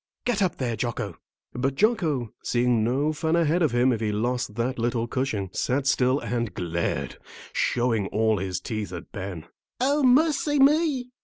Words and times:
Get 0.25 0.41
up 0.41 0.55
there, 0.57 0.75
Jocko!" 0.75 1.19
But 1.53 1.75
Jocko, 1.75 2.33
seeing 2.41 2.83
no 2.83 3.13
fun 3.13 3.35
ahead 3.35 3.61
of 3.61 3.69
him 3.71 3.93
if 3.93 4.01
he 4.01 4.11
lost 4.11 4.55
that 4.55 4.79
little 4.79 5.05
cushion, 5.07 5.51
sat 5.53 5.85
still 5.85 6.19
and 6.19 6.51
glared, 6.55 7.19
showing 7.53 8.07
all 8.07 8.39
his 8.39 8.59
teeth 8.59 8.91
at 8.93 9.11
Ben. 9.11 9.45
"O 9.79 10.01
mercy 10.01 10.57
me!" 10.57 11.11